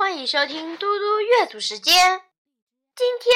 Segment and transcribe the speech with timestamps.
[0.00, 2.22] 欢迎收听嘟嘟阅读时间。
[2.96, 3.34] 今天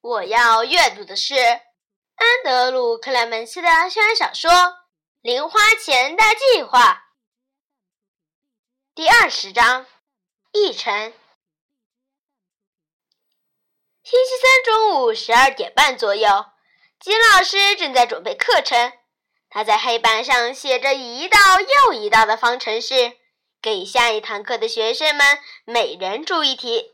[0.00, 4.48] 我要阅读的是安德鲁·克莱门斯的校园小说
[5.22, 6.92] 《零花钱大计划》
[8.94, 9.86] 第二十章
[10.52, 10.94] 《议程》。
[14.04, 16.46] 星期三中午十二点半左右，
[17.00, 18.92] 金老师正在准备课程。
[19.50, 23.16] 他在黑板上写着一道又一道的方程式。
[23.60, 26.92] 给下一堂课的学生们每人出一题。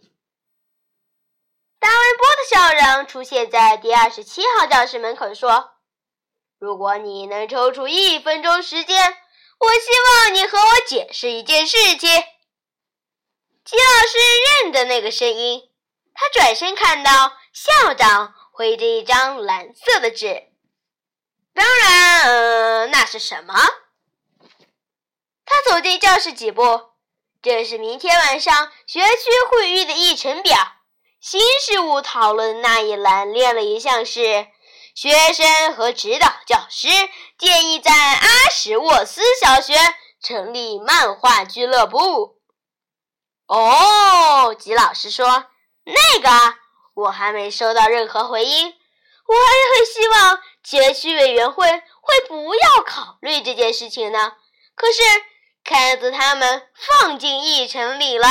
[1.79, 5.73] 达文波的校长出现在第二十七号教室门口，说
[6.59, 8.98] ：“如果你能抽出一分钟时间，
[9.59, 12.09] 我希望你和我解释一件事情。”
[13.65, 14.19] 吉老师
[14.62, 15.70] 认得那个声音，
[16.15, 20.48] 他转身看到校长挥着一张蓝色的纸。
[21.53, 23.55] 当然，呃，那是什么？
[25.47, 26.62] 他走进教室几步，
[27.43, 30.57] 这是明天晚上学区会议的议程表。
[31.20, 34.47] 新事务讨论那一栏列了一项是：
[34.95, 36.89] 学生和指导教师
[37.39, 39.75] 建议在阿什沃斯小学
[40.22, 42.39] 成立漫画俱乐部。
[43.47, 45.47] 哦，吉老师说
[45.84, 46.31] ：“那个
[46.95, 48.75] 我还没收到任何回音，
[49.27, 54.33] 我也很希望学区委员会会不要考虑这件事情呢。”
[54.75, 55.03] 可是。
[55.65, 58.27] 看子他们放进议程里了。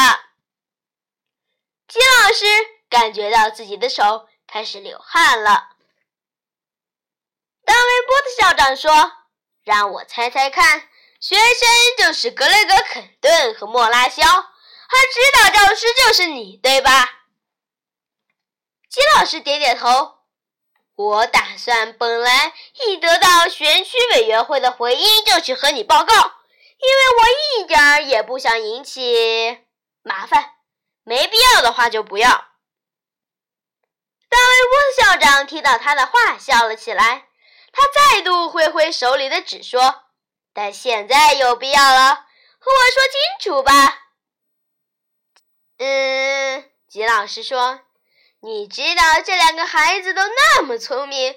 [1.87, 2.45] 金老师
[2.89, 5.69] 感觉到自己的手开始流汗了。
[7.65, 9.11] 大卫波的校长说
[9.65, 10.87] ：“让我猜猜看，
[11.19, 11.67] 学生
[11.97, 17.23] 就是格雷格·肯顿和莫拉肖，而指导教师就是你，对吧？”
[18.89, 20.19] 金老师点点头。
[20.95, 22.53] 我打算本来
[22.85, 26.42] 一得到选区委员会的回音就去和你报告。
[26.83, 27.23] 因为我
[27.61, 29.65] 一点儿也不想引起
[30.01, 30.55] 麻烦，
[31.03, 32.29] 没必要的话就不要。
[34.27, 37.29] 大卫沃校长听到他的话，笑了起来。
[37.71, 40.03] 他再度挥挥手里的纸，说
[40.53, 42.15] ：“但现在有必要了，
[42.59, 44.07] 和我说清楚吧。”
[45.79, 47.79] 嗯，吉老师说
[48.41, 51.35] ：“你知道这两个孩子都那么聪明，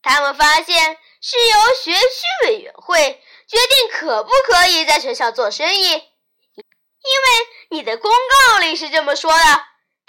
[0.00, 9.44] 他们发现是由学区委员会。”决定可不可以在学校做生意，因为你的公告里是这么说的。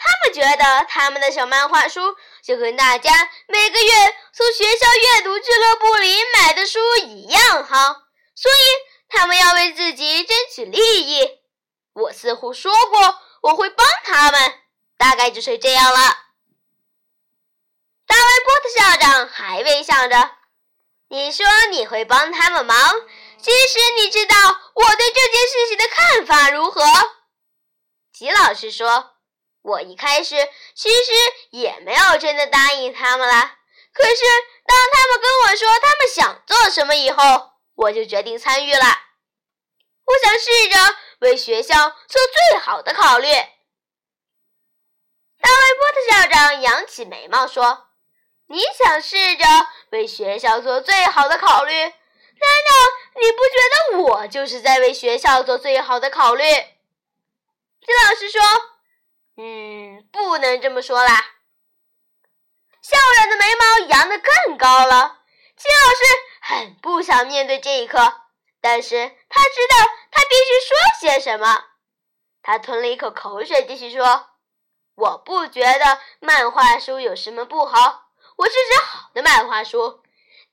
[0.02, 3.12] 他们觉得他们的小漫画书就跟大家
[3.48, 3.92] 每个月
[4.34, 7.96] 从学校阅读俱乐部里买的书一样好，
[8.34, 8.64] 所以
[9.10, 11.40] 他们要为自己争取利益。
[11.94, 14.54] 我似乎说过我会帮他们，
[14.98, 16.00] 大概就是这样了。
[18.08, 20.32] 大卫波特校长还微笑着
[21.10, 22.78] ：“你说你会帮他们忙。”
[23.42, 24.36] 其实你知道
[24.74, 26.84] 我对这件事情的看法如何？
[28.12, 29.16] 吉老师说
[29.64, 30.36] ：“我一开始
[30.76, 31.12] 其实
[31.52, 33.58] 也没有真的答应他们啦。
[33.94, 34.16] 可是
[34.66, 38.86] 当他们跟我说他们想做什么以后，我就决定参与了。
[40.06, 42.22] 我想试着为学校做
[42.52, 43.28] 最好的考虑。”
[45.42, 47.88] 大卫波特校长扬起眉毛说
[48.48, 49.46] ：“你想试着
[49.92, 51.74] 为学校做最好的考虑？
[51.74, 52.74] 难道？”
[53.22, 56.44] 你不觉得我就是在为学校做最好的考虑？
[56.44, 58.41] 金老师说
[59.38, 61.16] ：“嗯，不能这么说啦。”
[62.81, 65.19] 校长的眉毛扬得更高了。
[65.56, 66.03] 金老师
[66.41, 68.22] 很不想面对这一刻，
[68.62, 68.96] 但是
[69.28, 71.66] 他知道他必须说些什么。
[72.41, 74.29] 他吞了一口口水，继续说
[74.96, 80.03] ：“我不觉得漫画书有什么不好，我是指好的漫画书。”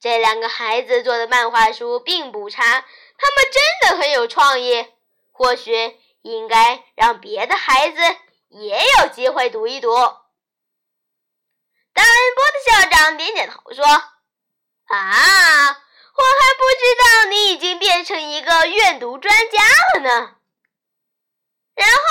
[0.00, 4.86] 这两个孩子做的漫画书并不差，他们真的很有创意。
[5.32, 8.00] 或许应该让别的孩子
[8.48, 9.94] 也有机会读一读。
[11.92, 13.84] 大恩波的校长点点头说
[14.86, 19.62] ：“啊，我还不知道你已经变成一个阅读专家
[19.94, 20.36] 了呢。”
[21.74, 22.02] 然后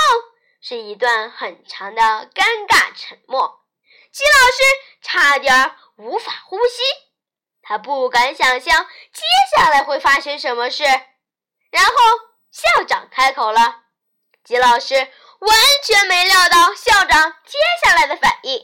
[0.61, 3.65] 是一段很长的尴尬沉默，
[4.11, 4.63] 季老师
[5.01, 6.83] 差点无法呼吸。
[7.67, 9.23] 他不敢想象接
[9.55, 10.83] 下来会发生什么事，
[11.71, 11.93] 然后
[12.51, 13.81] 校长开口了。
[14.43, 18.59] 吉老师完全没料到校长接下来的反应。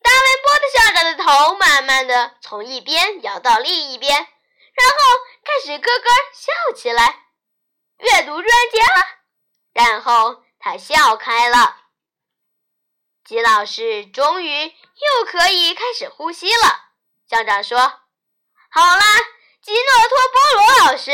[0.00, 4.96] 大卫波的校长的头慢慢的从一边摇到另一边，然后
[5.44, 7.26] 开始咯咯笑起来。
[7.98, 9.08] 阅读专家，
[9.72, 11.78] 然后他笑开了。
[13.24, 16.91] 吉老师终于又可以开始呼吸了。
[17.32, 17.78] 校长说
[18.68, 19.04] ：“好啦，
[19.62, 21.10] 吉诺托波罗老师，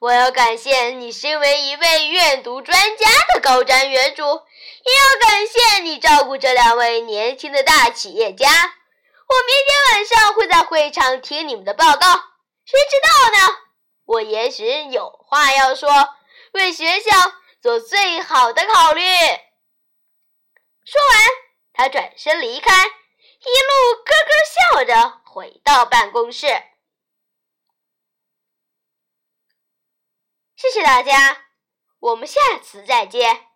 [0.00, 4.42] 我要感谢你身为一位阅读专家的高瞻远瞩，
[4.84, 8.48] 也要感谢你照顾这两位年轻的大企业家。
[8.48, 12.08] 我明天晚上会在会场听你们的报告，
[12.64, 13.56] 谁知道呢？
[14.06, 15.88] 我也许有话要说，
[16.54, 17.12] 为学校
[17.62, 19.04] 做最好的考虑。
[20.84, 21.28] 说完，
[21.72, 22.72] 他转身离开，
[23.44, 26.46] 一路咯咯笑着回到办公室。
[30.56, 31.46] 谢谢大家，
[32.00, 33.53] 我们下次再见。